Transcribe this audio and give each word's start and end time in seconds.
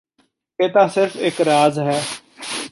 ਇਹ 0.59 0.69
ਤਾਂ 0.69 0.87
ਸਿਰਫ਼ 0.87 1.17
ਇਕ 1.17 1.41
ਰਾਜ਼ 1.41 1.79
ਹੈ 1.79 2.01